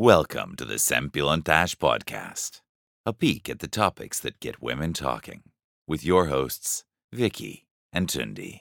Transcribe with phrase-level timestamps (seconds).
[0.00, 2.60] Welcome to the Sempilontash Podcast,
[3.04, 5.42] a peek at the topics that get women talking,
[5.88, 8.60] with your hosts, Vicky and Tundi.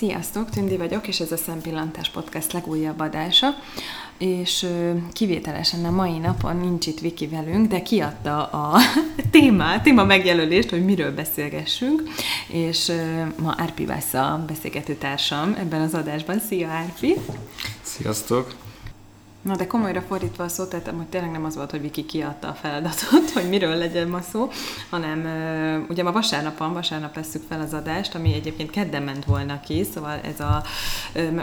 [0.00, 3.48] Sziasztok, Tündi vagyok, és ez a Szempillantás Podcast legújabb adása,
[4.18, 4.66] és
[5.12, 8.78] kivételesen a mai napon nincs itt Viki velünk, de kiadta a
[9.30, 12.02] témát, téma megjelölést, hogy miről beszélgessünk,
[12.48, 12.92] és
[13.42, 16.38] ma Árpi Vász a beszélgető társam ebben az adásban.
[16.38, 17.14] Szia Árpi!
[17.82, 18.69] Sziasztok!
[19.42, 22.48] Na de komolyra fordítva a szót, tehát hogy tényleg nem az volt, hogy Viki kiadta
[22.48, 24.50] a feladatot, hogy miről legyen ma szó,
[24.90, 25.26] hanem
[25.88, 29.84] ugye ma vasárnap van, vasárnap veszük fel az adást, ami egyébként kedden ment volna ki,
[29.92, 30.62] szóval ez a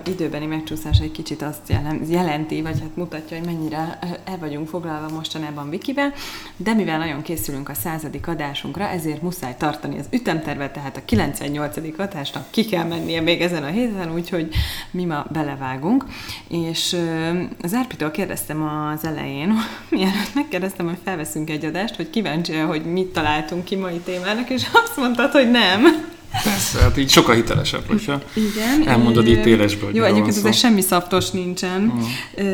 [0.05, 1.73] időbeni megcsúszás egy kicsit azt
[2.07, 6.13] jelenti, vagy hát mutatja, hogy mennyire el vagyunk foglalva mostanában Vikivel,
[6.57, 11.77] de mivel nagyon készülünk a századik adásunkra, ezért muszáj tartani az ütemtervet, tehát a 98.
[11.99, 14.53] adásnak ki kell mennie még ezen a héten, úgyhogy
[14.91, 16.05] mi ma belevágunk,
[16.47, 16.97] és
[17.61, 19.53] az Árpitól kérdeztem az elején,
[19.89, 24.65] mielőtt megkérdeztem, hogy felveszünk egy adást, hogy kíváncsi hogy mit találtunk ki mai témának, és
[24.73, 26.09] azt mondtad, hogy nem.
[26.43, 29.95] Persze, hát így sokkal hitelesebb, hogyha Igen, elmondod itt élesből.
[29.95, 31.93] Jó, egyébként ez semmi szaptos nincsen,
[32.37, 32.45] uh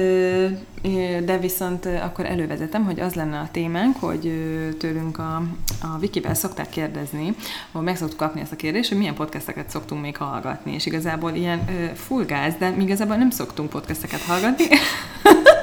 [1.26, 4.32] de viszont akkor elővezetem, hogy az lenne a témánk, hogy
[4.80, 5.36] tőlünk a,
[5.82, 7.36] a Wikivel szokták kérdezni,
[7.72, 11.32] hogy meg szoktuk kapni ezt a kérdést, hogy milyen podcasteket szoktunk még hallgatni, és igazából
[11.32, 11.66] ilyen
[11.96, 14.66] full gáz, de mi igazából nem szoktunk podcasteket hallgatni.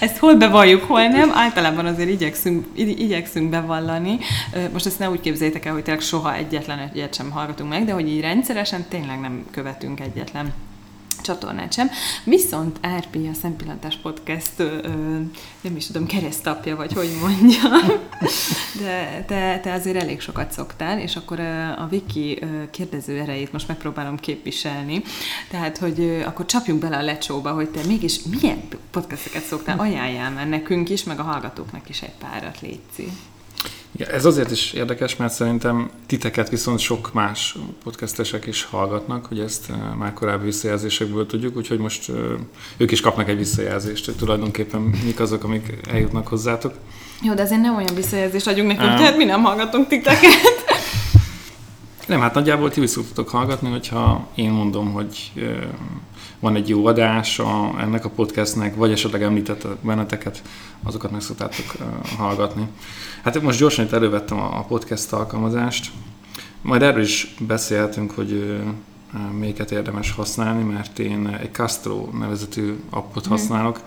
[0.00, 4.18] ezt hol bevalljuk, hol nem, általában azért igyekszünk, igyekszünk bevallani.
[4.72, 7.92] Most ezt ne úgy képzeljétek el, hogy tényleg soha egyetlen egyet sem hallgatunk meg, de
[7.92, 10.52] hogy így rendszeresen tényleg nem követünk egyetlen
[11.20, 11.90] csatornát sem.
[12.24, 14.88] Viszont RP, a Szempillantás Podcast, ö,
[15.60, 18.00] nem is tudom, keresztapja, vagy hogy mondjam,
[18.80, 21.40] de te, te azért elég sokat szoktál, és akkor
[21.76, 22.38] a Viki
[22.70, 25.02] kérdező erejét most megpróbálom képviselni.
[25.50, 28.60] Tehát, hogy akkor csapjunk bele a lecsóba, hogy te mégis milyen
[28.90, 33.12] podcasteket szoktál, ajánljál már nekünk is, meg a hallgatóknak is egy párat, létszi.
[34.00, 39.40] Ja, ez azért is érdekes, mert szerintem titeket viszont sok más podcastesek is hallgatnak, hogy
[39.40, 42.10] ezt már korábbi visszajelzésekből tudjuk, úgyhogy most
[42.76, 46.74] ők is kapnak egy visszajelzést, hogy tulajdonképpen mik azok, amik eljutnak hozzátok.
[47.22, 50.30] Jó, de azért nem olyan visszajelzést adjunk nekünk, um, tehát mi nem hallgatunk titeket.
[52.06, 55.32] Nem, hát nagyjából ti is szoktatok hallgatni, hogyha én mondom, hogy
[56.38, 60.42] van egy jó adás a, ennek a podcastnek, vagy esetleg említettek benneteket,
[60.82, 61.66] azokat meg szoktátok
[62.16, 62.66] hallgatni.
[63.22, 65.90] Hát most gyorsan itt elővettem a podcast alkalmazást,
[66.62, 68.60] majd erről is beszélhetünk, hogy
[69.38, 73.32] melyiket érdemes használni, mert én egy Castro nevezetű appot mhm.
[73.32, 73.80] használok.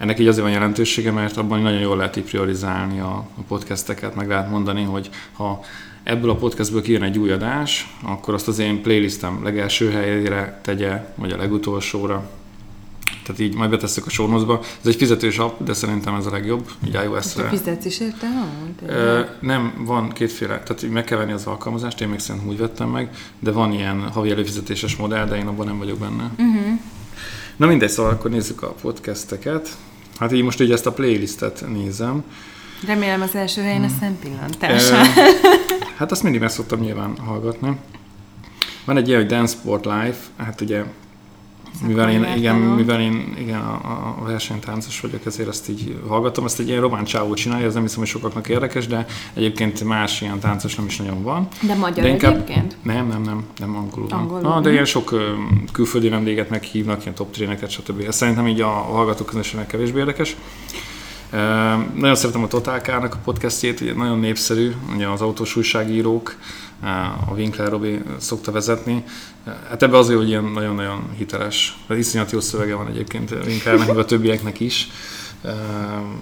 [0.00, 4.14] Ennek így azért van jelentősége, mert abban nagyon jól lehet így priorizálni a, a podcasteket,
[4.14, 5.60] meg lehet mondani, hogy ha
[6.02, 11.12] ebből a podcastből kijön egy új adás, akkor azt az én playlistem legelső helyére tegye,
[11.14, 12.30] vagy a legutolsóra.
[13.24, 14.60] Tehát így majd betesszük a sornozba.
[14.80, 17.48] Ez egy fizetős app, de szerintem ez a legjobb, így iOS-re.
[17.48, 18.26] Fizetsz is érte?
[19.40, 23.10] Nem, van kétféle, tehát meg kell venni az alkalmazást, én még szerintem úgy vettem meg,
[23.38, 26.30] de van ilyen havi előfizetéses modell, de én abban nem vagyok benne.
[26.30, 26.78] Uh-huh.
[27.56, 29.76] Na mindegy, szóval akkor nézzük a podcasteket.
[30.20, 32.24] Hát így most így ezt a playlistet nézem.
[32.86, 33.98] Remélem az első helyen a hmm.
[34.00, 34.90] szempillantás.
[34.90, 34.96] E,
[35.98, 37.76] hát azt mindig meg szoktam nyilván hallgatni.
[38.84, 40.84] Van egy ilyen, hogy Dance Sport Life, hát ugye
[41.86, 46.44] mivel én, igen, mivel én igen, a, a versenytáncos vagyok, ezért ezt így hallgatom.
[46.44, 50.20] Ezt egy ilyen román csávó csinálja, ez nem hiszem, hogy sokaknak érdekes, de egyébként más
[50.20, 51.48] ilyen táncos nem is nagyon van.
[51.60, 52.76] De magyar de inkább, egyébként?
[52.82, 54.08] Nem, nem, nem, nem angolul.
[54.10, 54.40] angolul.
[54.40, 55.14] Na, de ilyen sok
[55.72, 58.04] külföldi vendéget meghívnak, ilyen top tréneket, stb.
[58.06, 60.36] Ez szerintem így a, hallgatók közönségnek kevésbé érdekes.
[61.94, 66.36] Nagyon szeretem a Totálkárnak a podcastjét, ugye nagyon népszerű, ugye az autós újságírók,
[67.26, 69.04] a Winkler Robi szokta vezetni.
[69.68, 73.98] Hát ebbe azért, hogy ilyen nagyon-nagyon hiteles, de iszonyat jó szövege van egyébként Winklernek, meg
[73.98, 74.88] a többieknek is.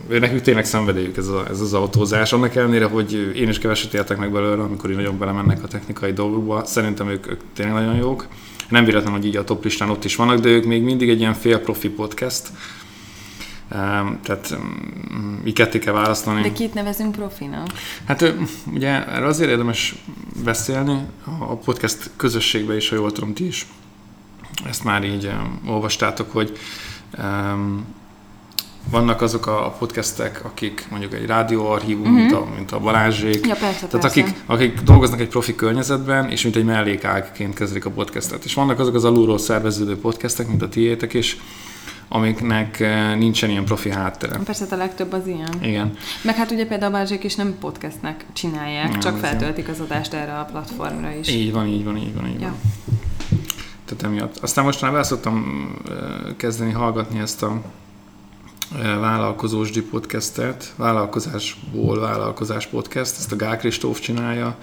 [0.08, 3.94] Ő nekünk tényleg szenvedélyük ez, a, ez az autózás, annak ellenére, hogy én is keveset
[3.94, 6.64] éltek meg belőle, amikor így nagyon belemennek a technikai dolgokba.
[6.64, 8.26] Szerintem ők, ők tényleg nagyon jók.
[8.69, 11.20] Nem véletlen, hogy így a top listán ott is vannak, de ők még mindig egy
[11.20, 12.49] ilyen fél profi podcast,
[14.23, 14.56] tehát
[15.44, 16.43] így ketté kell választani.
[16.43, 17.67] De kit nevezünk profinak?
[18.05, 18.35] Hát
[18.73, 19.94] ugye erre azért érdemes
[20.44, 21.00] beszélni,
[21.38, 23.67] a podcast közösségben is, ha jól tudom, ti is
[24.65, 25.31] ezt már így
[25.67, 26.59] olvastátok, hogy
[28.91, 32.19] vannak azok a podcastek, akik mondjuk egy rádióarchívum, uh-huh.
[32.19, 34.20] mint, a, mint a Balázsék, ja, persze, tehát persze.
[34.20, 38.44] Akik, akik dolgoznak egy profi környezetben, és mint egy mellékágként kezdik a podcastet.
[38.44, 41.37] És vannak azok az alulról szerveződő podcastek, mint a tiétek is,
[42.08, 44.38] amiknek eh, nincsen ilyen profi háttere.
[44.44, 45.55] Persze a legtöbb az ilyen.
[45.60, 45.96] Igen.
[46.22, 50.12] Meg hát ugye például a Bázsék is nem podcastnek csinálják, nem, csak feltöltik az adást
[50.12, 51.28] erre a platformra is.
[51.28, 52.46] Így van, így van, így van, így ja.
[52.46, 52.56] van.
[53.84, 54.37] Tehát emiatt.
[54.37, 55.69] Aztán mostanában el szoktam
[56.37, 57.62] kezdeni hallgatni ezt a
[59.00, 64.56] vállalkozós podcastet, vállalkozásból vállalkozás podcast, ezt a Gál Kristóf csinálja,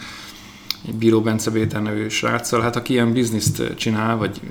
[0.93, 2.61] Bíró Bence Béter nevű sráccal.
[2.61, 4.41] Hát aki ilyen bizniszt csinál, vagy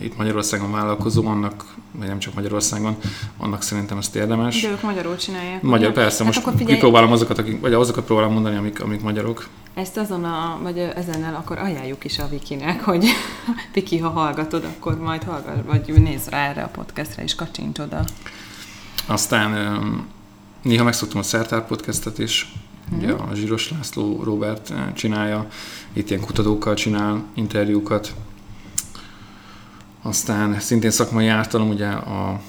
[0.00, 2.96] itt Magyarországon vállalkozó, annak, vagy nem csak Magyarországon,
[3.36, 4.62] annak szerintem ezt érdemes.
[4.62, 5.62] De ők magyarul csinálják.
[5.62, 6.00] Magyar, ugye?
[6.00, 6.74] persze, hát most figyelj...
[6.74, 9.48] kipróbálom azokat, akik, vagy azokat próbálom mondani, amik, amik magyarok.
[9.74, 13.06] Ezt azon a, vagy ezennel akkor ajánljuk is a Vikinek, hogy
[13.74, 18.04] Viki, ha hallgatod, akkor majd hallgat, vagy nézz rá erre a podcastra, és kacsincs oda.
[19.06, 19.78] Aztán
[20.62, 22.52] néha megszoktam a Szertár podcastet is.
[22.96, 25.48] Ugye a Zsíros László Robert csinálja,
[25.92, 28.14] itt ilyen kutatókkal csinál interjúkat.
[30.02, 32.40] Aztán szintén szakmai ártalom, ugye a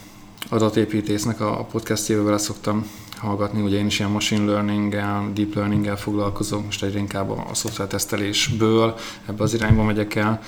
[0.50, 2.86] adatépítésznek a podcastjével vele szoktam
[3.18, 7.54] hallgatni, ugye én is ilyen machine learning-el, deep learning-el foglalkozok, most egyre inkább a, a
[7.54, 8.96] szoftvertesztelésből
[9.26, 10.42] ebbe az irányba megyek el.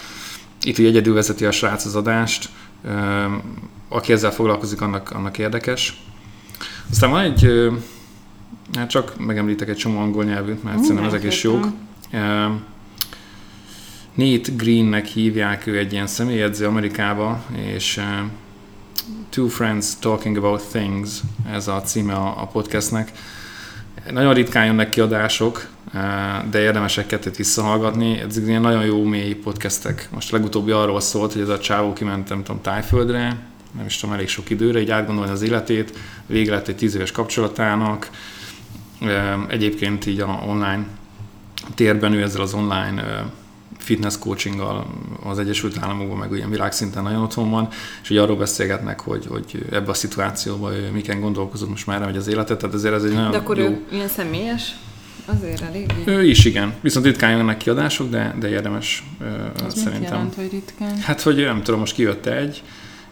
[0.61, 2.49] Itt ugye egyedül vezeti a srác az adást,
[3.89, 6.03] aki ezzel foglalkozik, annak, annak érdekes.
[6.89, 7.71] Aztán van egy,
[8.74, 11.68] hát csak megemlítek egy csomó angol nyelvűt, mert szerintem ezek is jók.
[14.13, 18.01] Nate Greennek hívják, ő egy ilyen személyedző Amerikába, és
[19.30, 21.09] Two Friends Talking About Things,
[21.51, 23.12] ez a címe a, podcastnek.
[24.12, 25.68] Nagyon ritkán jönnek kiadások,
[26.50, 28.19] de érdemes egy kettőt visszahallgatni.
[28.19, 30.09] Ezek ilyen nagyon jó mély podcastek.
[30.12, 33.38] Most legutóbbi arról szólt, hogy ez a csávó kiment, nem tudom, tájföldre,
[33.77, 37.12] nem is tudom, elég sok időre, így átgondolni az életét, vége lett egy tíz éves
[37.12, 38.09] kapcsolatának,
[39.48, 40.86] egyébként így a online
[41.75, 43.25] térben ő ezzel az online
[43.77, 44.88] fitness coachinggal
[45.24, 47.68] az Egyesült Államokban, meg ilyen világszinten nagyon otthon van,
[48.01, 52.18] és hogy arról beszélgetnek, hogy, hogy ebbe a szituációban ő miken gondolkozott most már, hogy
[52.18, 53.65] az életet, tehát ezért ez egy nagyon De akkor jó...
[53.65, 54.75] ő ilyen személyes?
[55.25, 55.94] Azért elég.
[56.06, 56.74] Ő is, igen.
[56.81, 59.03] Viszont ritkán jönnek kiadások, de, de érdemes
[59.65, 60.00] Az szerintem.
[60.00, 60.98] mit jelent, hogy ritkán?
[60.98, 62.63] Hát, hogy nem tudom, most kijött egy,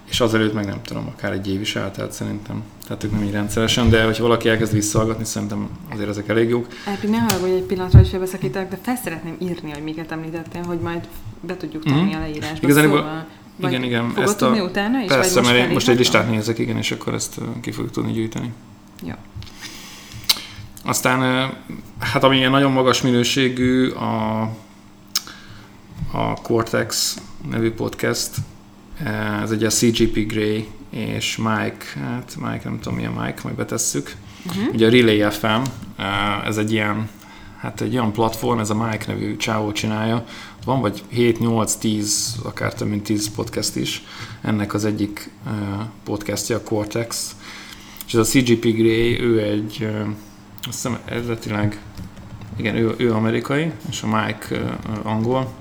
[0.09, 2.63] és azelőtt meg nem tudom, akár egy év is eltelt szerintem.
[2.87, 6.67] Tehát ők nem így rendszeresen, de hogyha valaki elkezd visszahallgatni, szerintem azért ezek elég jók.
[6.87, 10.79] Erpi, ne haragudj egy pillanatra, hogy félbeszakítok, de fel szeretném írni, hogy miket említettél, hogy
[10.79, 11.07] majd
[11.41, 12.15] be tudjuk tenni mm-hmm.
[12.15, 12.67] a leírásba.
[12.67, 13.25] Igazából, szóval,
[13.57, 14.09] igen, igen.
[14.09, 14.63] Fogod ezt tudni a...
[14.63, 15.07] utána is?
[15.07, 18.11] Persze, vagy most mert most egy listát nézek, igen, és akkor ezt ki fogjuk tudni
[18.11, 18.53] gyűjteni.
[19.03, 19.13] Jó.
[20.83, 21.49] Aztán,
[21.99, 24.41] hát ami ilyen nagyon magas minőségű, a,
[26.11, 27.17] a Cortex
[27.49, 28.35] nevű podcast,
[29.41, 34.15] ez egy a CGP Grey és Mike, hát Mike nem tudom milyen Mike, majd betesszük.
[34.47, 34.73] Uh-huh.
[34.73, 35.61] Ugye a Relay FM,
[36.45, 37.09] ez egy ilyen,
[37.57, 40.25] hát egy olyan platform, ez a Mike nevű csávó csinálja.
[40.65, 44.03] Van vagy 7, 8, 10, akár több mint 10 podcast is.
[44.41, 45.29] Ennek az egyik
[46.03, 47.35] podcastja a Cortex.
[48.07, 49.87] És ez a CGP Grey, ő egy,
[50.67, 51.81] azt hiszem eredetileg,
[52.57, 55.53] igen, ő, ő amerikai, és a Mike angol.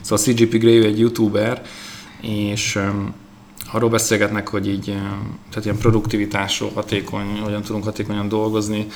[0.00, 1.62] Szóval a CGP Grey, ő egy youtuber,
[2.20, 2.78] és
[3.72, 4.84] arról beszélgetnek, hogy így,
[5.48, 8.86] tehát ilyen produktivitásról hatékony, hogyan tudunk hatékonyan dolgozni.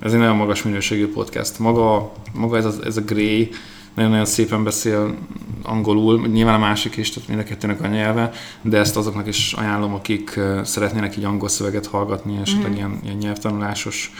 [0.00, 1.58] Ez egy nagyon magas minőségű podcast.
[1.58, 3.50] Maga, maga ez, a, ez a Gray
[3.94, 5.16] nagyon-nagyon szépen beszél
[5.62, 8.32] angolul, nyilván a másik is, tehát mind a kettőnek a nyelve,
[8.62, 12.72] de ezt azoknak is ajánlom, akik uh, szeretnének így angol szöveget hallgatni, és mm-hmm.
[12.72, 14.12] ilyen, ilyen nyelvtanulásos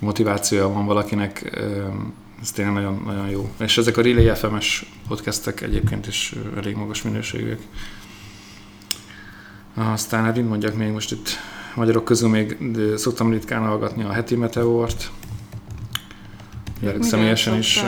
[0.00, 1.60] motivációja van valakinek,
[2.40, 3.50] ez tényleg nagyon, nagyon jó.
[3.58, 7.60] És ezek a Relay FM-es podcastek egyébként is elég magas minőségűek.
[9.74, 11.28] Aztán hát mondjak még most itt
[11.74, 12.58] magyarok közül még
[12.96, 15.10] szoktam ritkán hallgatni a heti meteort.
[16.80, 17.82] Jelek személyesen is.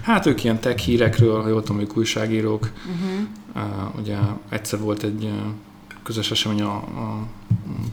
[0.00, 2.70] Hát ők ilyen tech hírekről, ha jól tudom, ők újságírók.
[2.86, 3.68] Uh-huh.
[3.94, 4.16] Uh, ugye
[4.48, 5.30] egyszer volt egy
[6.10, 7.26] közös esemény, a, a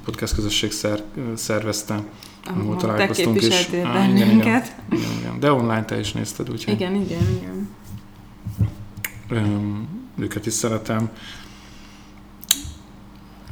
[0.05, 1.03] podcast közösség szer,
[1.35, 2.03] szervezte,
[2.43, 3.65] ahol találkoztunk is.
[3.65, 5.39] Ah, igen, igen, igen, igen.
[5.39, 6.73] De online te is nézted, úgyhogy.
[6.73, 7.69] Igen, igen, igen.
[9.31, 9.87] Um,
[10.19, 11.09] őket is szeretem.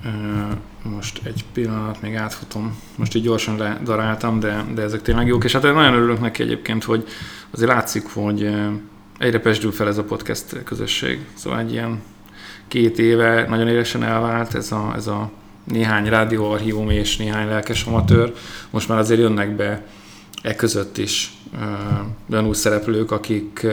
[0.06, 2.78] Uh, most egy pillanat, még átfutom.
[2.96, 5.44] Most így gyorsan ledaráltam, de, de ezek tényleg jók.
[5.44, 7.08] És hát nagyon örülök neki egyébként, hogy
[7.52, 8.50] azért látszik, hogy
[9.18, 11.26] egyre pesdül fel ez a podcast közösség.
[11.34, 12.02] Szóval egy ilyen
[12.68, 15.32] két éve nagyon élesen elvált ez a, ez a
[15.64, 18.34] néhány rádióarchívum és néhány lelkes amatőr.
[18.70, 19.86] Most már azért jönnek be
[20.42, 21.34] e között is
[22.32, 23.68] olyan új szereplők, akik,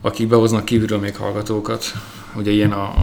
[0.00, 1.84] akik behoznak kívülről még hallgatókat.
[2.36, 2.94] Ugye ilyen a,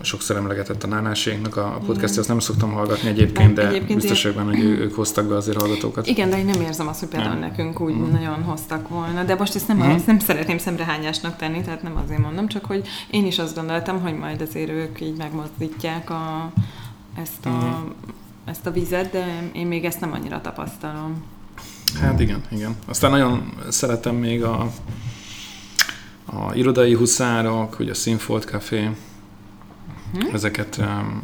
[0.00, 4.38] sokszor emlegetett a Nánáséknak a podcast azt nem szoktam hallgatni egyébként, de egyébként biztos vagyok
[4.38, 6.06] benne, hogy ők hoztak be azért hallgatókat.
[6.06, 7.40] Igen, de én nem érzem azt, hogy például nem.
[7.40, 8.10] nekünk úgy mm.
[8.12, 9.80] nagyon hoztak volna, de most ezt nem, mm.
[9.80, 14.00] ezt nem szeretném szemrehányásnak tenni, tehát nem azért mondom, csak hogy én is azt gondoltam,
[14.00, 16.52] hogy majd azért ők így megmozdítják a,
[17.16, 17.90] ezt a, mm.
[18.44, 21.22] ezt a vizet, de én még ezt nem annyira tapasztalom.
[22.00, 22.76] Hát igen, igen.
[22.86, 24.70] Aztán nagyon szeretem még a
[26.32, 28.90] a irodai huszárok, ugye a Sinfold Café,
[30.12, 30.34] Hm?
[30.34, 31.22] ezeket um,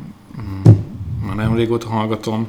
[1.26, 2.46] már nagyon régóta hallgatom.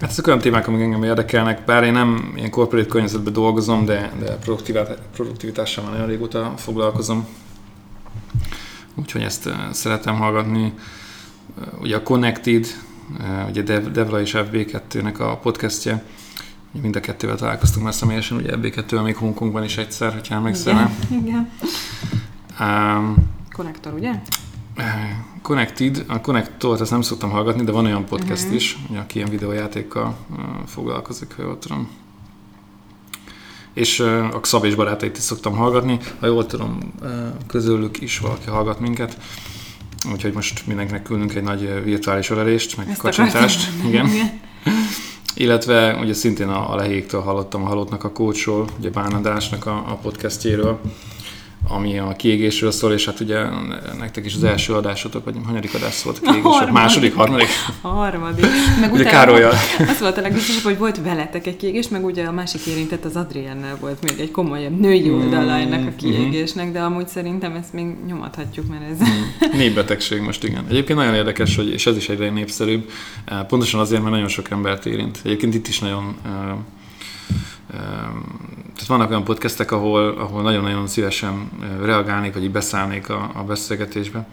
[0.00, 4.12] Hát ezek olyan témák, amik engem érdekelnek, bár én nem ilyen korporát környezetben dolgozom, de,
[4.20, 7.26] de produktivitá- produktivitással már nagyon régóta foglalkozom.
[8.94, 10.72] Úgyhogy ezt uh, szeretem hallgatni.
[11.58, 12.66] Uh, ugye a Connected,
[13.18, 16.04] uh, ugye Dev, Devla és FB2-nek a podcastje,
[16.82, 20.90] mind a kettővel találkoztunk már személyesen, ugye FB2-vel még Hongkongban is egyszer, hogyha emlékszel rá.
[21.10, 21.50] Igen, igen.
[22.60, 23.14] Um,
[23.52, 24.12] Konnektor, ugye?
[25.42, 28.54] Connected, a Connectort ezt nem szoktam hallgatni, de van olyan podcast Mhm.
[28.54, 31.88] is, aki ilyen videójátékkal uh, foglalkozik, ha jól tudom.
[33.72, 37.08] És uh, a és barátait is szoktam hallgatni, ha jól tudom, uh,
[37.46, 39.18] közülük is valaki hallgat minket.
[40.12, 43.70] Úgyhogy most mindenkinek küldünk egy nagy virtuális ölelést, meg Ezt kacsintást.
[43.84, 44.06] Igen.
[44.06, 44.40] igen.
[45.38, 49.98] Illetve ugye szintén a, a Lehéktől hallottam a Halottnak a coachról, ugye Bánadásnak a, a
[50.02, 50.80] podcastjéről,
[51.68, 53.44] ami a kiégésről szól, és hát ugye
[53.98, 56.74] nektek is az első adásotok, vagy hanyadik adás volt a kiégés, a harmadik.
[56.74, 57.48] második, harmadik,
[57.80, 58.46] harmadik.
[58.80, 59.52] Meg ugye utána Károlyal.
[59.78, 63.16] Az volt a legbiztosabb, hogy volt veletek egy kiégés, meg ugye a másik érintett az
[63.16, 67.86] Adriennel volt még egy komolyabb női oldala ennek a kiégésnek, de amúgy szerintem ezt még
[68.06, 69.08] nyomathatjuk, mert ez...
[69.52, 70.64] Népbetegség most, igen.
[70.68, 72.90] Egyébként nagyon érdekes, hogy, és ez is egyre népszerűbb,
[73.24, 75.20] eh, pontosan azért, mert nagyon sok embert érint.
[75.24, 76.30] Egyébként itt is nagyon eh,
[77.70, 83.42] tehát vannak olyan podcastek, ahol, ahol nagyon-nagyon szívesen eh, reagálnék, vagy így beszállnék a, a
[83.42, 84.26] beszélgetésbe.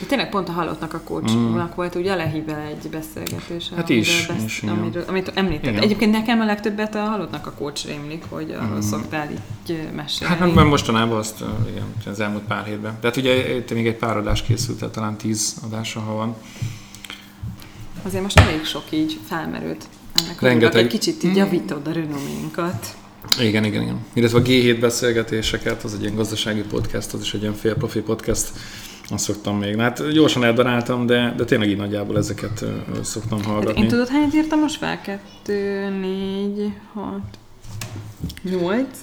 [0.00, 3.70] De tényleg pont a halottnak a coachnak volt, ugye Lehívvel egy beszélgetés.
[3.72, 3.76] Mm.
[3.76, 4.78] Hát is, besz- is, igen.
[4.78, 5.70] amiről, amit említett.
[5.70, 5.82] Igen.
[5.82, 10.34] Egyébként nekem a legtöbbet a halottnak a coach rémlik, hogy arról szoktál így ö, mesélni.
[10.34, 12.96] Hát meg mostanában azt, eh, igen, az elmúlt pár hétben.
[13.00, 16.36] Tehát ugye itt még egy pár adás készült, tehát talán tíz adása, ha van.
[18.02, 20.82] Azért most elég sok így felmerült ennek, Rengeteg.
[20.82, 22.96] egy kicsit így javítod a renoménkat.
[23.40, 23.98] Igen, igen, igen.
[24.12, 28.00] Illetve a G7 beszélgetéseket, az egy ilyen gazdasági podcast, az is egy ilyen fél profi
[28.00, 28.50] podcast,
[29.10, 29.78] azt szoktam még.
[29.78, 32.64] Hát gyorsan eldaráltam, de, de tényleg így nagyjából ezeket
[33.02, 33.80] szoktam Hát hallgatni.
[33.80, 35.00] én tudod, hányat írtam most fel?
[35.00, 37.38] Kettő, négy, hat,
[38.42, 38.98] nyolc,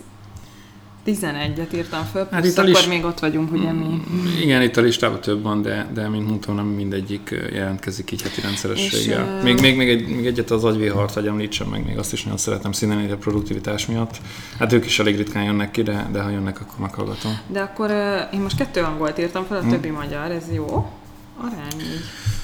[1.05, 4.01] tizenegyet írtam föl, Hát itt akkor list- még ott vagyunk, ugye mi.
[4.41, 8.41] Igen, itt a listában több van, de, de mint mondtam, nem mindegyik jelentkezik így heti
[8.41, 9.37] rendszerességgel.
[9.37, 12.23] És, még, még, még, egy, még egyet az agyvéhart, hogy említsem meg, még azt is
[12.23, 14.17] nagyon szeretem színen a produktivitás miatt.
[14.59, 17.39] Hát ők is elég ritkán jönnek ki, de, de ha jönnek, akkor meghallgatom.
[17.47, 17.91] De akkor
[18.33, 19.69] én most kettő angolt írtam fel, a Hm.
[19.69, 20.91] többi magyar, ez jó?
[21.37, 22.03] Arány így.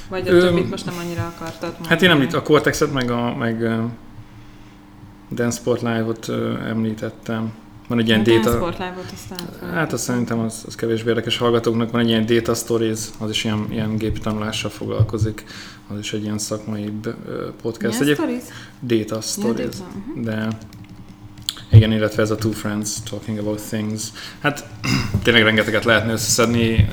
[0.10, 1.88] Vagy a Ö, többit most nem annyira akartad mondani?
[1.88, 3.70] Hát én említ, a Cortex-et meg a meg,
[5.32, 6.30] Dance Sport Live-ot
[6.68, 7.52] említettem.
[7.92, 8.40] Van egy ilyen A data...
[8.40, 9.70] Transport Live-ot aztán fel.
[9.70, 11.92] Hát azt szerintem az, az kevésbé érdekes hallgatóknak.
[11.92, 15.44] Van egy ilyen Data Stories, az is ilyen, ilyen gépi tanulással foglalkozik.
[15.88, 16.94] Az is egy ilyen szakmai
[17.62, 18.00] podcast.
[18.00, 18.44] Milyen stories?
[18.82, 19.76] Data Ja, Stories.
[19.76, 20.24] data, mhm.
[20.24, 20.48] De
[21.72, 24.04] igen, illetve ez a Two Friends Talking About Things.
[24.40, 24.66] Hát
[25.24, 26.90] tényleg rengeteget lehetne összeszedni.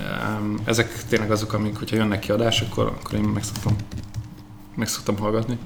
[0.64, 3.76] Ezek tényleg azok, amik, hogyha jönnek ki adás, akkor, akkor én meg szoktam,
[4.75, 5.59] meg szoktam hallgatni.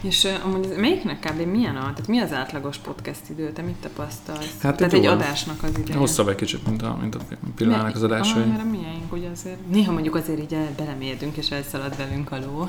[0.00, 1.40] És uh, amúgy ez- melyiknek kb.
[1.40, 4.60] milyen a, tehát mi az átlagos podcast idő, te mit tapasztalsz?
[4.60, 5.98] Hát tehát egy adásnak az ideje.
[5.98, 7.18] Hosszabb egy kicsit, mint a, mint a
[7.54, 8.42] pillanatnak az adásai.
[8.42, 9.68] Ah, mert a miénk, ugye azért.
[9.70, 12.68] Néha mondjuk azért így el- belemérdünk és elszalad velünk a ló.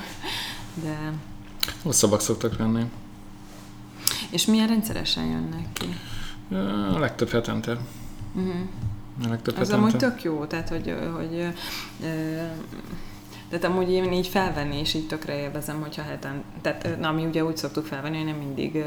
[0.83, 1.13] De...
[1.83, 2.83] Hosszabbak szoktak lenni.
[4.29, 5.85] És milyen rendszeresen jönnek ki?
[6.95, 7.77] A legtöbb hetente.
[8.35, 8.53] Uh-huh.
[9.25, 9.75] A legtöbb Az hetente.
[9.75, 11.51] amúgy tök jó, tehát hogy, hogy
[12.03, 12.41] ö,
[13.49, 17.45] tehát amúgy én így felvenni, és így tökre élvezem, hogyha heten, tehát na, mi ugye
[17.45, 18.83] úgy szoktuk felvenni, hogy nem mindig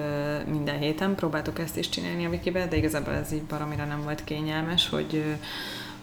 [0.50, 4.24] minden héten próbáltuk ezt is csinálni a Wikibe, de igazából ez így baromira nem volt
[4.24, 5.24] kényelmes, hogy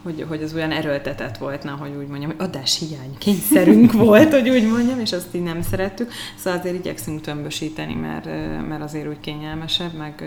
[0.04, 4.32] hogy, hogy az olyan erőltetett volt, na, hogy úgy mondjam, hogy adás hiány kényszerünk volt,
[4.32, 6.12] hogy úgy mondjam, és azt így nem szerettük.
[6.36, 8.26] Szóval azért igyekszünk tömbösíteni, mert,
[8.68, 10.24] mert azért úgy kényelmesebb, meg,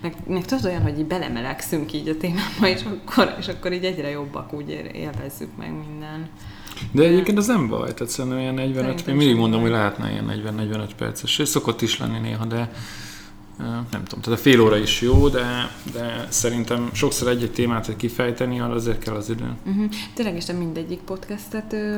[0.00, 3.84] meg, meg tudod olyan, hogy így belemelegszünk így a témába, és akkor, és akkor így
[3.84, 6.28] egyre jobbak, úgy élvezzük meg minden.
[6.90, 10.54] De egyébként az nem baj, tehát szerintem ilyen 45, Szerintem mindig mondom, hogy lehetne ilyen
[10.58, 12.70] 40-45 perces, és szokott is lenni néha, de
[13.90, 18.60] nem tudom, tehát a fél óra is jó, de, de szerintem sokszor egy-egy témát kifejteni,
[18.60, 19.56] arra azért kell az idő.
[19.66, 19.84] Uh-huh.
[20.14, 21.96] Tényleg is te mindegyik podcastet ö,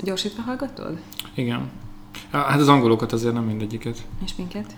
[0.00, 0.98] gyorsítva hallgatod?
[1.34, 1.70] Igen.
[2.30, 4.76] Hát az angolokat azért nem mindegyiket, És minket?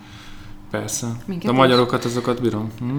[0.71, 1.07] Persze.
[1.25, 2.71] Minket De a magyarokat azokat bírom.
[2.79, 2.97] Hm?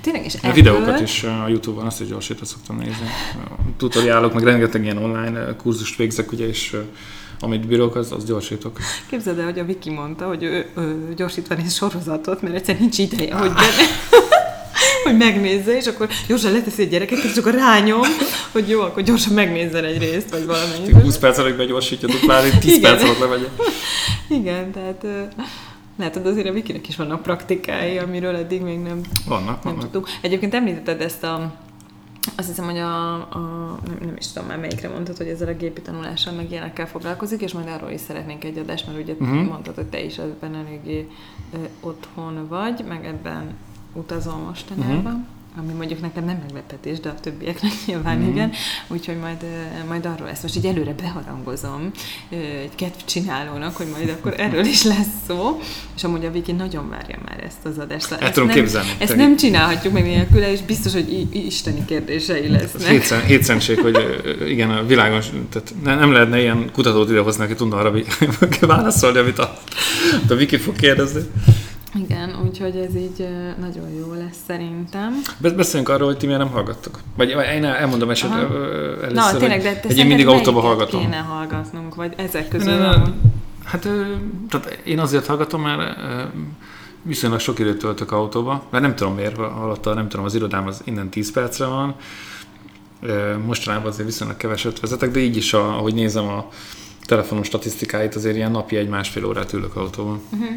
[0.00, 3.06] Tényleg, és A videókat is ö, a Youtube-on azt is gyorsítva szoktam nézni.
[3.76, 6.80] Tutoriálok, meg rengeteg ilyen online ö, kurzust végzek, ugye, és ö,
[7.40, 8.78] amit bírok, az, az gyorsítok.
[9.10, 12.98] Képzeld el, hogy a Viki mondta, hogy ő, ő gyorsítva néz sorozatot, mert egyszer nincs
[12.98, 13.62] ideje, hogy, be,
[15.04, 18.06] hogy megnézze, és akkor gyorsan leteszi a gyereket, és akkor rányom,
[18.52, 21.02] hogy jó, akkor gyorsan megnézzen egy részt, vagy valamennyit.
[21.02, 22.80] 20 perc előtt begyorsítja duplát, 10 Igen.
[22.90, 23.48] perc alatt levegye.
[24.28, 25.06] Igen, tehát
[25.96, 29.80] látod, azért a Vikinek is vannak praktikái, amiről eddig még nem, Vannak, nem vannak.
[29.80, 30.08] tudtuk.
[30.20, 31.54] Egyébként említetted ezt a
[32.36, 35.54] azt hiszem, hogy a, a nem, nem is tudom már melyikre mondtad, hogy ezzel a
[35.54, 39.46] gépi tanulással meg ilyenekkel foglalkozik, és majd arról is szeretnénk egy adást, mert ugye uh-huh.
[39.46, 41.08] mondtad, hogy te is ebben eléggé
[41.80, 43.54] otthon vagy, meg ebben
[43.92, 44.96] utazol mostanában.
[44.96, 48.28] Uh-huh ami mondjuk nekem nem meglepetés, de a többieknek nyilván mm.
[48.28, 48.52] igen,
[48.88, 49.44] úgyhogy majd,
[49.88, 50.42] majd arról lesz.
[50.42, 51.90] Most így előre beharangozom
[52.62, 55.60] egy kedv csinálónak, hogy majd akkor erről is lesz szó,
[55.96, 58.12] és amúgy a Viki nagyon várja már ezt az adást.
[58.12, 58.88] Ezt, tudom nem, képzelni.
[58.98, 63.24] Ezt nem csinálhatjuk meg nélküle, és biztos, hogy isteni kérdései lesznek.
[63.26, 63.96] Hétszentség, hogy
[64.48, 65.20] igen, a világon,
[65.50, 67.92] tehát nem lehetne ilyen kutatót idehozni, aki tudna arra
[68.60, 69.58] válaszolni, amit a,
[70.28, 71.20] a Viki fog kérdezni.
[72.56, 73.28] Úgyhogy ez így
[73.60, 75.22] nagyon jó lesz szerintem.
[75.38, 76.98] Beszéljünk arról, hogy ti miért nem hallgattok.
[77.16, 78.44] Vagy én elmondom esetleg
[79.02, 81.00] először, Na, tényleg, de te hogy én mindig autóba hallgatom.
[81.00, 82.72] kéne hallgatnunk, vagy ezek közül?
[82.72, 83.02] Ne, ne,
[83.64, 83.88] hát
[84.48, 85.98] tehát én azért hallgatom, mert
[87.02, 90.80] viszonylag sok időt töltök autóba, mert nem tudom miért, alatta nem tudom, az irodám az
[90.84, 91.94] innen 10 percre van,
[93.46, 96.48] mostanában azért viszonylag keveset vezetek, de így is, ahogy nézem a
[97.04, 100.20] telefonon statisztikáit, azért ilyen napi egy-másfél órát ülök autóban.
[100.32, 100.48] Uh-huh.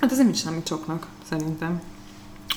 [0.00, 1.80] Hát ez nem is számít soknak, szerintem.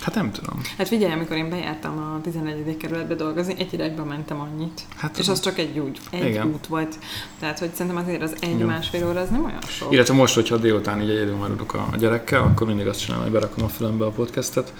[0.01, 0.61] Hát nem tudom.
[0.77, 2.77] Hát figyelj, amikor én bejártam a 11.
[2.77, 4.81] kerületbe dolgozni, egy irányba mentem annyit.
[4.95, 6.47] Hát, és az csak egy úgy, egy igen.
[6.47, 6.99] út volt.
[7.39, 9.93] Tehát, hogy szerintem azért az egy-másfél óra az nem olyan sok.
[9.93, 13.63] Illetve most, hogyha délután így egyedül maradok a gyerekkel, akkor mindig azt csinálom, hogy berakom
[13.63, 14.73] a fülembe a podcastet,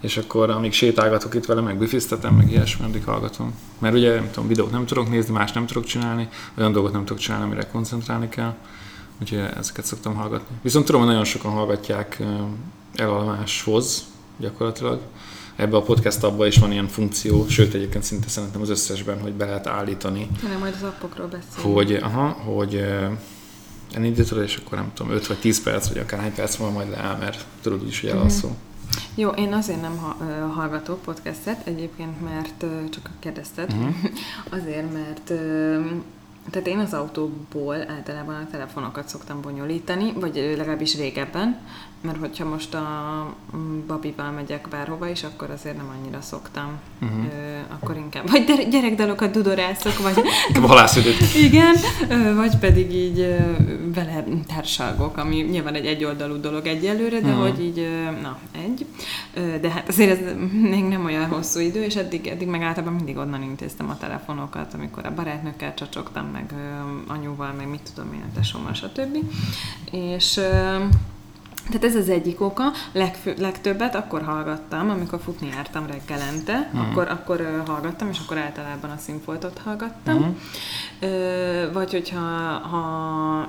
[0.00, 3.54] és akkor amíg sétálgatok itt vele, meg bifiztetem, meg ilyesmi, addig hallgatom.
[3.78, 7.04] Mert ugye, nem tudom, videót nem tudok nézni, más nem tudok csinálni, olyan dolgot nem
[7.04, 8.54] tudok csinálni, amire koncentrálni kell
[9.20, 10.56] úgyhogy ezeket szoktam hallgatni.
[10.62, 12.22] Viszont tudom, hogy nagyon sokan hallgatják
[12.94, 14.04] elalváshoz
[14.38, 15.00] gyakorlatilag.
[15.56, 19.32] Ebbe a podcast abban is van ilyen funkció, sőt egyébként szinte szerintem az összesben, hogy
[19.32, 20.28] be lehet állítani.
[20.42, 21.74] Nem, majd az appokról beszélünk.
[21.74, 22.84] Hogy, aha, hogy
[23.92, 26.90] elindítod, és akkor nem tudom, 5 vagy 10 perc, vagy akár hány perc van majd
[26.90, 28.50] leáll, mert tudod is, hogy elalszol.
[28.50, 28.64] Mm-hmm.
[29.14, 29.96] Jó, én azért nem
[30.54, 33.94] hallgatok podcastet, egyébként, mert csak kérdezted, uh-huh.
[34.60, 35.32] azért, mert
[36.50, 41.60] tehát én az autóból általában a telefonokat szoktam bonyolítani, vagy legalábbis régebben,
[42.00, 42.86] mert hogyha most a
[43.86, 46.78] Babival megyek bárhova is, akkor azért nem annyira szoktam.
[47.02, 47.24] Uh-huh.
[47.24, 50.22] Ö, akkor inkább vagy gyerekdalokat dudorászok, vagy...
[50.66, 51.34] Valászidőt.
[51.34, 51.74] Igen,
[52.08, 53.36] ö, vagy pedig így ö,
[53.94, 57.48] vele társalgok, ami nyilván egy egyoldalú dolog egyelőre, de uh-huh.
[57.48, 58.86] hogy így, ö, na, egy.
[59.34, 62.94] Ö, de hát azért ez még nem olyan hosszú idő, és eddig, eddig meg általában
[62.94, 68.12] mindig onnan intéztem a telefonokat, amikor a barátnőkkel csacsogtam, meg ö, anyuval, meg mit tudom
[68.12, 69.16] én, a tesómmal, stb.
[69.90, 70.76] És ö,
[71.66, 76.88] tehát ez az egyik oka, legfő, legtöbbet akkor hallgattam, amikor futni jártam reggelente, uh-huh.
[76.88, 80.16] akkor, akkor uh, hallgattam, és akkor általában a színfoltot hallgattam.
[80.16, 80.34] Uh-huh.
[81.02, 82.20] Uh, vagy hogyha
[82.58, 83.48] ha,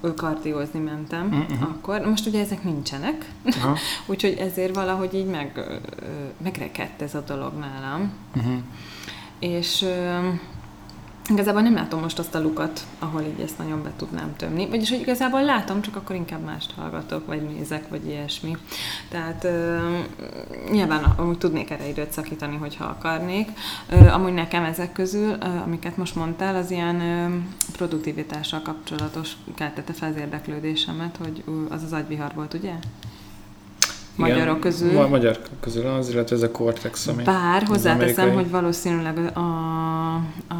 [0.00, 1.68] uh, kardiózni mentem, uh-huh.
[1.68, 3.30] akkor, most ugye ezek nincsenek,
[4.06, 5.74] úgyhogy ezért valahogy így meg, uh,
[6.42, 8.12] megrekedt ez a dolog nálam.
[8.36, 8.58] Uh-huh.
[9.38, 10.34] És uh,
[11.28, 14.68] Igazából nem látom most azt a lukat, ahol így ezt nagyon be tudnám tömni.
[14.68, 18.56] Vagyis, hogy igazából látom, csak akkor inkább mást hallgatok, vagy nézek, vagy ilyesmi.
[19.08, 23.48] Tehát uh, nyilván amúgy tudnék erre időt szakítani, hogyha akarnék.
[23.92, 29.92] Uh, amúgy nekem ezek közül, uh, amiket most mondtál, az ilyen uh, produktivitással kapcsolatos keltette
[29.92, 32.72] fel az érdeklődésemet, hogy uh, az az agyvihar volt, ugye?
[34.20, 34.92] Magyarok közül.
[34.92, 40.14] Ma- magyar közül az, illetve ez a Cortex, ami Bár hozzáteszem, hogy valószínűleg a,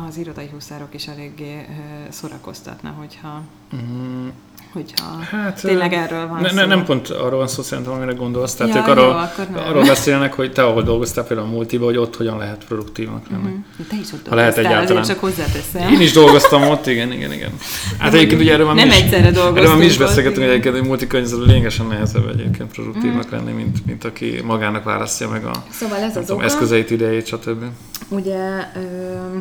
[0.07, 1.67] az irodai huszárok is eléggé
[2.09, 3.43] szórakoztatna, hogyha
[3.77, 4.29] mm
[4.73, 6.55] hogyha hát, tényleg erről van ne, szó.
[6.55, 8.55] Ne, nem pont arról van szó szerintem, amire gondolsz.
[8.55, 11.97] Tehát ja, ők arról, jó, arról beszélnek, hogy te ahol dolgoztál például a multiba, hogy
[11.97, 13.43] ott hogyan lehet produktívnak lenni.
[13.43, 13.87] Uh-huh.
[13.89, 15.03] Te is ott ha lehet egyáltalán.
[15.03, 15.93] csak hozzáteszem.
[15.93, 17.51] Én is dolgoztam ott, igen, igen, igen.
[17.99, 19.57] Hát egyébként ugye erről már nem mi is, egyszerre dolgoztunk.
[19.57, 23.39] Erről mi is beszélgetünk, hogy egyébként egy multikörnyezetben lényegesen nehezebb egyébként produktívnak uh-huh.
[23.39, 27.65] lenni, mint, mint aki magának választja meg a szóval ez az tudom, eszközeit, idejét, stb.
[28.09, 28.39] Ugye,
[28.75, 29.39] ö,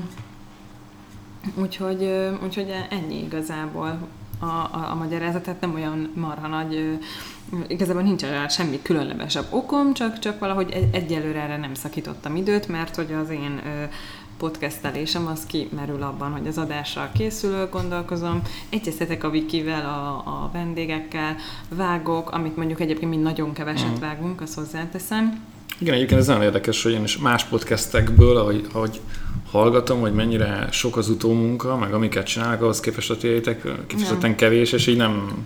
[1.56, 2.10] úgyhogy,
[2.44, 4.00] úgyhogy ennyi igazából
[4.40, 7.00] a, a, a magyarázat, tehát nem olyan marha nagy,
[7.68, 12.68] igazából nincs olyan semmi különlegesebb okom, csak, csak valahogy egy, egyelőre erre nem szakítottam időt,
[12.68, 13.62] mert hogy az én
[14.40, 21.36] podcastelésem az kimerül abban, hogy az adással készülök, gondolkozom, egyeztetek a Wikivel, a, a vendégekkel,
[21.70, 24.02] vágok, amit mondjuk egyébként mi nagyon keveset mm.
[24.02, 25.44] vágunk, azt hozzáteszem.
[25.80, 29.02] Igen, egyébként ez nagyon érdekes, hogy én is más podcastekből, ahogy, ahogy
[29.52, 34.72] hallgatom, hogy mennyire sok az utómunka, meg amiket csinálok, ahhoz képest a tiétek kifejezetten kevés,
[34.72, 35.46] és így nem...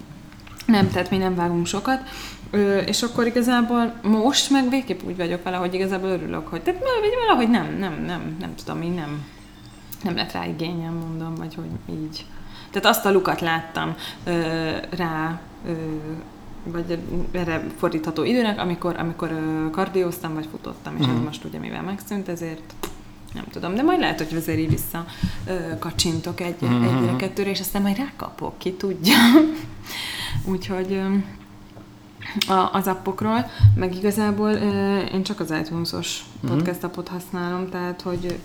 [0.66, 2.00] Nem, tehát mi nem vágunk sokat.
[2.52, 6.84] Ö, és akkor igazából most meg végképp úgy vagyok vele, hogy igazából örülök, hogy tehát
[7.28, 9.26] valahogy nem, nem, nem, nem tudom, így nem,
[10.04, 12.26] nem lett rá igényem, mondom, vagy hogy így.
[12.72, 14.32] Tehát azt a lukat láttam ö,
[14.90, 15.72] rá ö,
[16.64, 17.00] vagy
[17.32, 19.32] erre fordítható időnek, amikor, amikor
[19.72, 21.10] kardióztam, vagy futottam, és mm.
[21.10, 21.26] ez mhm.
[21.26, 22.74] most ugye mivel megszűnt, ezért
[23.34, 25.06] nem tudom, de majd lehet, hogy azért így vissza
[25.48, 26.84] ö, kacsintok egy, mm-hmm.
[26.84, 29.16] egyre kettőre, és aztán majd rákapok, ki tudja.
[30.54, 31.16] Úgyhogy ö,
[32.54, 36.56] a, az appokról, meg igazából ö, én csak az iTunes-os mm-hmm.
[36.56, 38.40] podcast appot használom, tehát hogy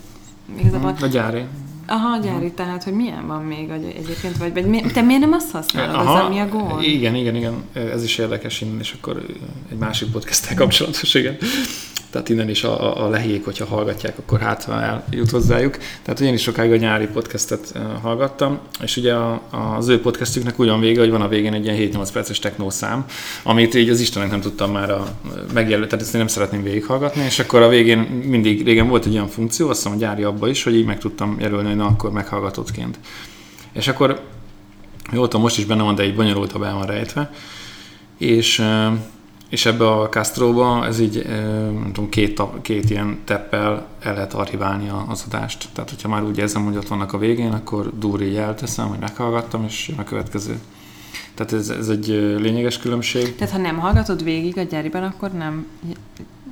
[0.59, 0.95] igazából...
[1.01, 1.43] A gyári.
[1.87, 5.51] Aha, gyári, tehát, hogy milyen van még egyébként, vagy, vagy mi, te miért nem azt
[5.51, 6.83] használod, Aha, az, ami a gond?
[6.83, 9.25] Igen, igen, igen, ez is érdekes innen, és akkor
[9.71, 11.37] egy másik podcast kapcsolatos, igen
[12.11, 15.77] tehát innen is a, a lehék, hogyha hallgatják, akkor hát eljut hozzájuk.
[16.01, 19.41] Tehát én is sokáig a nyári podcastet hallgattam, és ugye a,
[19.77, 23.05] az ő podcastüknek ugyan vége, hogy van a végén egy ilyen 7-8 perces technószám,
[23.43, 24.93] amit így az Istenek nem tudtam már
[25.53, 29.13] megjelölni, tehát ezt én nem szeretném végighallgatni, és akkor a végén mindig régen volt egy
[29.13, 31.85] olyan funkció, azt hiszem a gyári abba is, hogy így meg tudtam jelölni, hogy na
[31.85, 32.99] akkor meghallgatottként.
[33.73, 34.21] És akkor
[35.11, 37.31] jó, most is benne van, de egy bonyolultabb el van rejtve,
[38.17, 38.63] és
[39.49, 41.25] és ebbe a Castro-ba ez így,
[41.73, 45.67] nem tudom, két, két ilyen teppel el lehet archiválni az adást.
[45.73, 48.99] Tehát, hogyha már úgy érzem, hogy ott vannak a végén, akkor durri így elteszem, hogy
[48.99, 50.59] meghallgattam, és jön a következő.
[51.33, 52.07] Tehát ez, ez egy
[52.39, 53.35] lényeges különbség.
[53.35, 55.67] Tehát ha nem hallgatod végig a gyáriban, akkor nem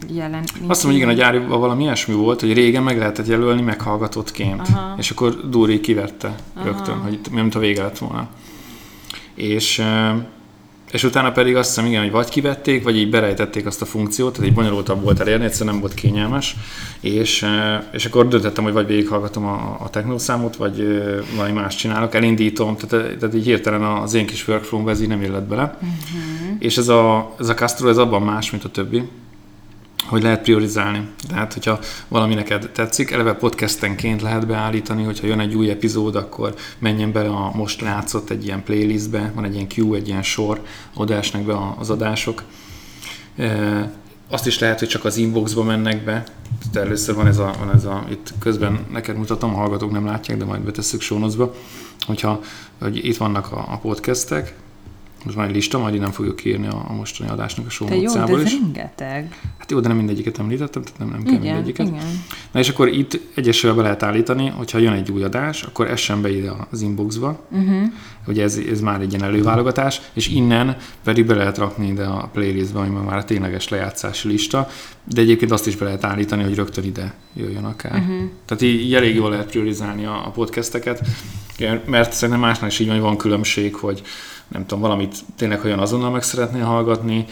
[0.08, 0.44] jelen.
[0.44, 4.68] Azt mondom, hogy igen, a gyáriban valami ilyesmi volt, hogy régen meg lehetett jelölni meghallgatottként.
[4.68, 4.96] Aha.
[4.98, 6.66] És akkor Dúri kivette Aha.
[6.66, 8.28] rögtön, hogy mint a vége lett volna.
[9.34, 9.84] És
[10.92, 14.34] és utána pedig azt hiszem, igen, hogy vagy kivették, vagy így berejtették azt a funkciót,
[14.34, 16.56] tehát egy bonyolultabb volt elérni, egyszerűen nem volt kényelmes,
[17.00, 17.46] és,
[17.92, 21.04] és akkor döntöttem, hogy vagy végighallgatom a, a technószámot, vagy
[21.36, 25.22] valami más csinálok, elindítom, tehát, tehát így hirtelen az én kis workflow ez így nem
[25.22, 25.64] illet bele.
[25.64, 26.56] Uh-huh.
[26.60, 29.04] És ez a, ez a Castro, ez abban más, mint a többi,
[30.06, 31.08] hogy lehet priorizálni.
[31.28, 36.56] Tehát, hogyha valami neked tetszik, eleve podcastenként lehet beállítani, hogyha jön egy új epizód, akkor
[36.80, 40.62] menjen bele a most látszott egy ilyen playlistbe, van egy ilyen queue, egy ilyen sor,
[40.94, 42.44] oda be az adások.
[44.30, 46.24] Azt is lehet, hogy csak az inboxba mennek be.
[46.72, 50.06] Tehát először van ez a, van ez a itt közben neked mutatom, a hallgatók nem
[50.06, 51.54] látják, de majd betesszük sónozba,
[52.06, 52.40] hogyha
[52.80, 54.56] hogy itt vannak a, a podcastek,
[55.28, 58.14] most már egy lista, majd nem fogjuk írni a, a mostani adásnak a show jó,
[58.14, 59.40] de ez rengeteg.
[59.58, 61.88] Hát jó, de nem mindegyiket említettem, tehát nem, nem kell igen, mindegyiket.
[61.88, 62.22] Igen.
[62.52, 66.22] Na és akkor itt egyesével be lehet állítani, hogyha jön egy új adás, akkor essen
[66.22, 67.46] be ide az inboxba.
[67.52, 67.82] Uh-huh.
[68.28, 72.30] Ugye ez, ez már egy ilyen előválogatás, és innen pedig be lehet rakni ide a
[72.34, 74.68] playlistbe, ami már a tényleges lejátszási lista,
[75.04, 77.92] de egyébként azt is be lehet állítani, hogy rögtön ide jöjjön akár.
[77.92, 78.30] Uh-huh.
[78.46, 81.02] Tehát így, így elég jól lehet priorizálni a, a podcasteket,
[81.86, 84.02] mert szerintem másnál is így van, van különbség, hogy
[84.48, 87.26] nem tudom, valamit tényleg olyan azonnal meg szeretnél hallgatni,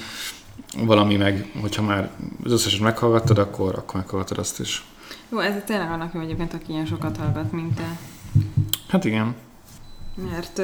[0.78, 2.10] valami meg, hogyha már
[2.43, 4.84] az összeset meghallgattad, akkor, akkor meghallgatod azt is.
[5.30, 7.97] Jó, ez tényleg annak jó egyébként, aki ilyen sokat hallgat, mint te.
[8.88, 9.36] Hát igen.
[10.32, 10.58] Mert,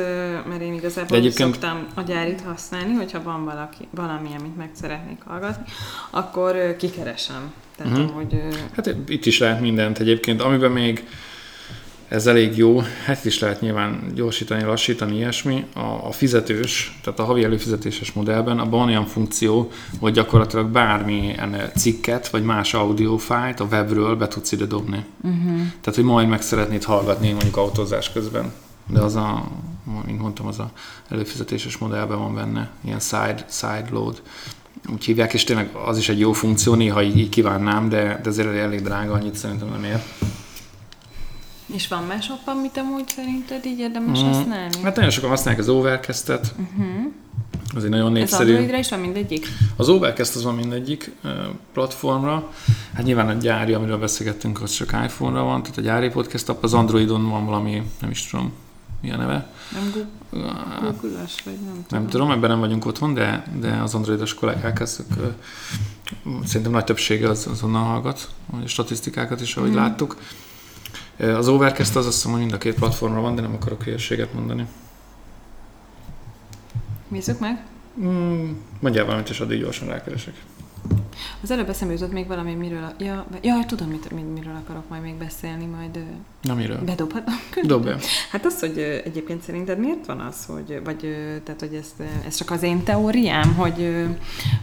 [0.47, 1.53] mert én igazából egyébként...
[1.53, 5.63] szoktam a gyárit használni, hogyha van valaki, valami, amit meg szeretnék hallgatni,
[6.09, 7.53] akkor kikeresem.
[7.75, 8.11] Tehát, uh-huh.
[8.11, 8.41] hogy...
[8.75, 10.41] Hát itt is lehet mindent egyébként.
[10.41, 11.07] Amiben még
[12.11, 15.65] ez elég jó, hát is lehet nyilván gyorsítani, lassítani, ilyesmi.
[15.73, 21.71] A, a fizetős, tehát a havi előfizetéses modellben abban van olyan funkció, hogy gyakorlatilag bármilyen
[21.75, 25.05] cikket, vagy más audiofájt a webről be tudsz ide dobni.
[25.21, 25.57] Uh-huh.
[25.81, 28.51] Tehát, hogy majd meg szeretnéd hallgatni mondjuk autózás közben.
[28.87, 29.47] De az a,
[30.05, 30.71] mint mondtam, az a
[31.09, 34.21] előfizetéses modellben van benne, ilyen side, side load
[34.91, 38.29] úgy hívják, és tényleg az is egy jó funkció, néha így, így kívánnám, de, de
[38.29, 40.01] azért elég drága, annyit szerintem nem ér.
[41.73, 44.25] És van más op, amit amúgy szerinted így érdemes mm.
[44.25, 44.81] használni?
[44.83, 46.53] Hát nagyon sokan használják az Overcast-et.
[46.57, 47.13] Uh-huh.
[47.75, 48.43] Az egy nagyon népszerű.
[48.43, 49.47] Ez Androidra is van mindegyik?
[49.75, 51.11] Az Overcast az van mindegyik
[51.73, 52.51] platformra.
[52.93, 56.63] Hát nyilván a gyári, amiről beszélgettünk, az csak iPhone-ra van, tehát a gyári podcast app,
[56.63, 58.53] az Androidon van valami, nem is tudom,
[59.01, 59.51] mi a neve.
[59.71, 61.83] Nem google vagy nem tudom.
[61.89, 65.05] Nem tudom, ebben nem vagyunk otthon, de, de az androidos kollégák, ezek,
[66.45, 68.29] szerintem nagy többsége az, azonnal hallgat,
[68.63, 69.75] a statisztikákat is, ahogy mm.
[69.75, 70.17] láttuk.
[71.21, 74.33] Az Overcast az azt hiszem, hogy mind a két platformra van, de nem akarok hülyeséget
[74.33, 74.67] mondani.
[77.07, 77.65] Nézzük meg.
[78.01, 80.33] Mm, mondjál valamit, és addig gyorsan rákeresek.
[81.41, 82.83] Az előbb eszembe jutott még valami, miről...
[82.83, 85.99] A, ja, ja, tudom, mit, miről akarok majd még beszélni, majd...
[86.41, 86.79] Na, miről?
[86.85, 87.33] Bedobhatom?
[87.63, 87.97] Dobja.
[88.31, 90.81] Hát az, hogy egyébként szerinted miért van az, hogy...
[90.83, 94.05] Vagy, tehát, hogy ez, ez csak az én teóriám, hogy,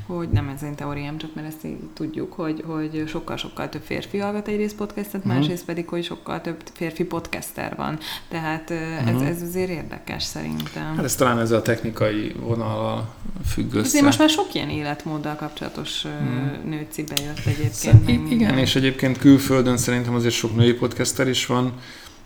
[0.06, 4.18] hogy nem ez én teóriám, csak mert ezt így tudjuk, hogy, hogy sokkal-sokkal több férfi
[4.18, 5.34] hallgat egyrészt podcastet, uh-huh.
[5.34, 7.98] másrészt pedig, hogy sokkal több férfi podcaster van.
[8.28, 9.28] Tehát ez, uh-huh.
[9.28, 10.94] ez azért érdekes szerintem.
[10.96, 13.14] Hát ez talán ez a technikai vonal
[13.46, 13.86] függ össze.
[13.86, 16.64] Azért most már sok ilyen életmóddal kapcsolatos uh-huh.
[16.64, 17.72] nőci bejött egyébként.
[17.72, 21.67] Szerint, igen, és egyébként külföldön szerintem azért sok női podcaster is van,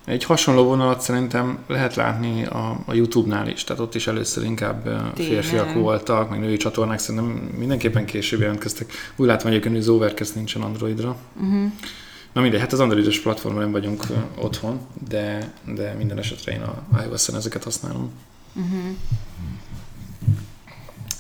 [0.05, 4.83] Egy hasonló vonalat szerintem lehet látni a, a YouTube-nál is, tehát ott is először inkább
[4.83, 5.14] Tényleg.
[5.14, 8.92] férfiak voltak, meg női csatornák, szerintem mindenképpen később jelentkeztek.
[9.16, 11.16] Úgy látom egyébként, hogy az Overcast nincsen Androidra.
[11.37, 11.72] Uh-huh.
[12.33, 16.62] Na mindegy, hát az androidos platformon nem vagyunk uh, otthon, de, de minden esetre én
[16.62, 18.11] a iOS-en ezeket használom.
[18.55, 18.96] Uh-huh.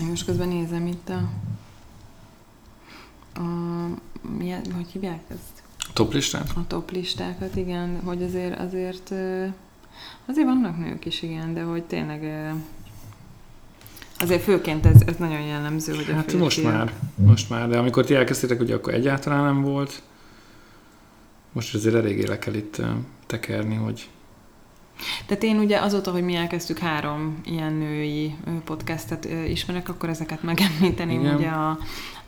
[0.00, 1.28] Én most közben nézem itt a,
[3.40, 3.44] a
[4.38, 5.61] milyen, hogy hívják ezt?
[5.92, 6.50] A top listát?
[6.54, 9.10] A top listákat, igen, hogy azért, azért,
[10.26, 12.52] azért vannak nők is, igen, de hogy tényleg
[14.18, 18.04] Azért főként ez, ez nagyon jellemző, hogy a Hát most már, most már, de amikor
[18.04, 20.02] ti elkezdtétek, ugye akkor egyáltalán nem volt.
[21.52, 22.82] Most azért eléggé le kell itt
[23.26, 24.08] tekerni, hogy...
[25.26, 31.20] Tehát én ugye azóta, hogy mi elkezdtük három ilyen női podcastet ismerek, akkor ezeket megemlíteném,
[31.20, 31.34] Igen.
[31.34, 31.78] ugye a,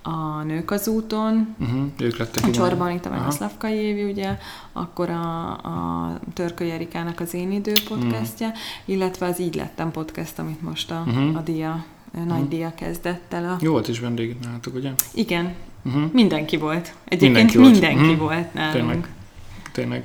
[0.03, 4.39] a Nők az úton, uh-huh, ők lettek a Csorban itt a Szlavkai Évi, ugye,
[4.73, 8.63] akkor a, a Törköly Erikának az Én Idő podcastja, uh-huh.
[8.85, 11.37] illetve az Így lettem podcast, amit most a, uh-huh.
[11.37, 11.71] a dia,
[12.15, 12.49] a nagy uh-huh.
[12.49, 13.45] dia kezdett el.
[13.45, 13.57] A...
[13.61, 14.91] Jó volt is vendég nálatok, ugye?
[15.15, 15.55] Igen,
[15.85, 16.13] uh-huh.
[16.13, 16.95] mindenki volt.
[17.05, 18.29] Egyébként mindenki, mindenki volt, uh-huh.
[18.29, 18.75] volt nálunk.
[18.75, 19.09] Tényleg.
[19.73, 20.05] Tényleg.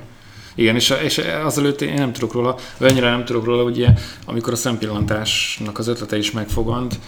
[0.60, 3.88] Igen, és, és azelőtt én nem tudok róla, vagy annyira nem tudok róla, ugye,
[4.26, 6.98] amikor a szempillantásnak az ötlete is megfogant,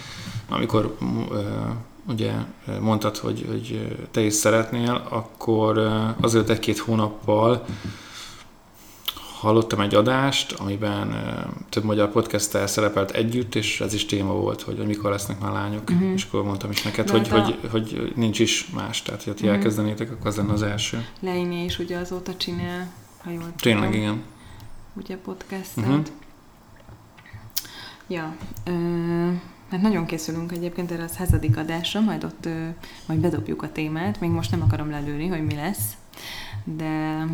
[0.49, 0.97] amikor
[2.09, 2.33] ugye
[2.81, 5.79] mondtad, hogy, hogy te is szeretnél, akkor
[6.21, 7.65] azért egy-két hónappal
[9.41, 11.17] hallottam egy adást, amiben
[11.69, 15.91] több magyar podcast szerepelt együtt, és ez is téma volt, hogy, mikor lesznek már lányok,
[15.91, 16.13] uh-huh.
[16.13, 17.37] és akkor mondtam is neked, hogy, a...
[17.37, 19.57] hogy, hogy nincs is más, tehát hogy ti uh-huh.
[19.57, 21.07] elkezdenétek, akkor az lenne az első.
[21.21, 24.23] Leini is ugye azóta csinál, ha jól Tényleg, tudom, igen.
[24.95, 25.85] Ugye podcastet.
[25.85, 26.07] Uh-huh.
[28.07, 32.67] Ja, ö- mert nagyon készülünk egyébként erre a századik adásra, majd ott ö,
[33.07, 35.97] majd bedobjuk a témát, még most nem akarom lelőni, hogy mi lesz,
[36.65, 37.25] de...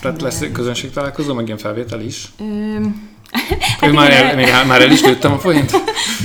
[0.00, 0.22] Tehát de...
[0.22, 2.32] lesz közönség találkozó, meg ilyen felvétel is?
[2.38, 2.76] Ö...
[3.80, 5.70] Hát már, el, még, már el is lőttem a folyint?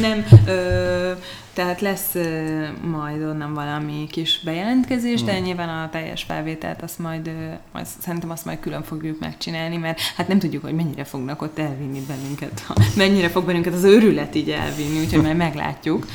[0.01, 1.11] nem, ö,
[1.55, 2.15] tehát lesz
[2.81, 5.29] majd onnan valami kis bejelentkezés, hmm.
[5.29, 7.31] de nyilván a teljes felvételt azt majd,
[7.71, 11.59] azt, szerintem azt majd külön fogjuk megcsinálni, mert hát nem tudjuk, hogy mennyire fognak ott
[11.59, 12.65] elvinni bennünket,
[12.95, 16.05] mennyire fog bennünket az őrület így elvinni, úgyhogy majd meglátjuk.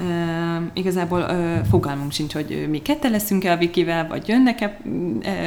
[0.00, 0.06] Uh,
[0.72, 4.78] igazából uh, fogalmunk sincs, hogy mi ketten leszünk-e a Vikivel, vagy jönnek-e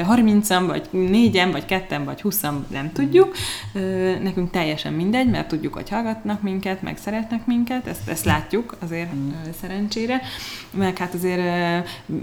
[0.06, 3.36] harmincan, vagy négyen, vagy ketten, vagy huszan, nem tudjuk.
[3.74, 3.82] Uh,
[4.24, 9.12] nekünk teljesen mindegy, mert tudjuk, hogy hallgatnak minket, meg szeretnek minket, ezt, ezt látjuk azért
[9.12, 10.22] hmm szerencsére,
[10.72, 11.42] meg hát azért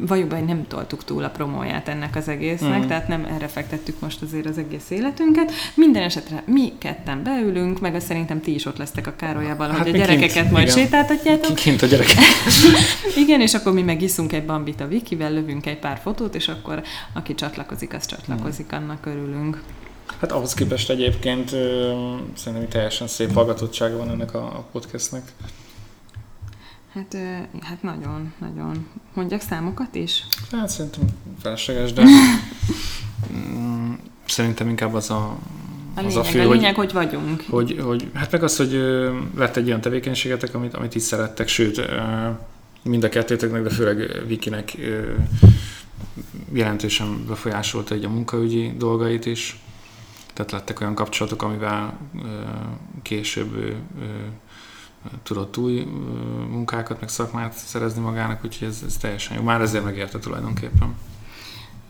[0.09, 2.87] hogy nem toltuk túl a promóját ennek az egésznek, mm.
[2.87, 5.53] tehát nem erre fektettük most azért az egész életünket.
[5.75, 9.79] Minden esetre mi ketten beülünk, meg azt szerintem ti is ott lesztek a Károlyában, hát
[9.79, 10.79] hogy a gyerekeket kint, majd igen.
[10.79, 11.55] sétáltatjátok.
[11.55, 12.19] Kint a gyerekek.
[13.22, 16.83] igen, és akkor mi megiszunk egy bambit a Vikivel, lövünk egy pár fotót, és akkor
[17.12, 19.62] aki csatlakozik, az csatlakozik, annak örülünk.
[20.20, 21.48] Hát ahhoz képest egyébként
[22.35, 25.33] szerintem teljesen szép hallgatottsága van ennek a podcastnek.
[26.94, 27.16] Hát,
[27.61, 28.87] hát nagyon, nagyon.
[29.14, 30.26] Mondjak számokat is?
[30.50, 31.02] Hát szerintem
[31.42, 32.04] felesleges, de
[33.33, 33.92] mm,
[34.26, 35.38] szerintem inkább az a,
[35.94, 37.44] a lényeg, az a fő, a lényeg, hogy, hogy vagyunk.
[37.48, 38.72] Hogy, hogy, hát meg az, hogy
[39.37, 41.81] lett egy olyan tevékenységetek, amit, amit is szerettek, sőt,
[42.83, 44.76] mind a kettőtöknek, de főleg Vikinek
[46.53, 49.59] jelentősen befolyásolta egy a munkaügyi dolgait is.
[50.35, 51.98] Tehát lettek olyan kapcsolatok, amivel
[53.03, 53.74] később
[55.22, 55.87] tudott új
[56.50, 59.42] munkákat, meg szakmát szerezni magának, úgyhogy ez, ez teljesen jó.
[59.42, 60.94] Már ezért megérte tulajdonképpen.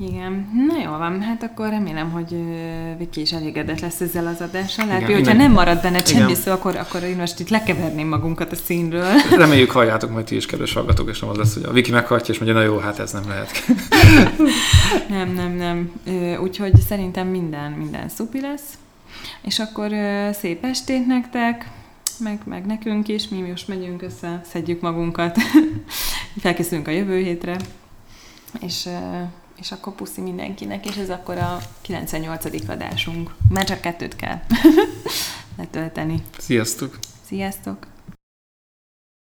[0.08, 2.36] Igen, na jó van, hát akkor remélem, hogy
[2.98, 4.86] Viki is elégedett lesz ezzel az adással.
[4.86, 8.52] Lehet, hogy hogyha nem marad benne semmi szó, akkor, akkor én most itt lekeverném magunkat
[8.52, 9.12] a színről.
[9.38, 12.34] Reméljük halljátok majd ti is, kedves hallgatók, és nem az lesz, hogy a Viki meghallgatja,
[12.34, 13.50] és mondja, na jó, hát ez nem lehet.
[15.16, 15.92] nem, nem, nem.
[16.42, 18.78] Úgyhogy szerintem minden, minden szupi lesz.
[19.40, 19.90] És akkor
[20.32, 21.70] szép estét nektek!
[22.18, 25.36] meg, meg nekünk is, mi most megyünk össze, szedjük magunkat,
[26.42, 27.56] felkészülünk a jövő hétre,
[28.60, 28.88] és,
[29.60, 32.68] és akkor puszi mindenkinek, és ez akkor a 98.
[32.68, 33.34] adásunk.
[33.48, 34.40] Már csak kettőt kell
[35.58, 36.22] letölteni.
[36.38, 36.98] Sziasztok!
[37.26, 37.86] Sziasztok!